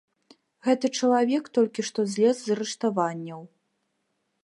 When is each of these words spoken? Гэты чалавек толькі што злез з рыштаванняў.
Гэты 0.67 0.89
чалавек 1.01 1.51
толькі 1.59 1.81
што 1.91 2.07
злез 2.17 2.37
з 2.47 2.59
рыштаванняў. 2.61 3.41